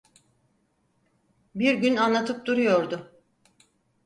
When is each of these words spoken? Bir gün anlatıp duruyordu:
Bir 1.55 1.73
gün 1.75 1.95
anlatıp 1.95 2.45
duruyordu: 2.45 3.11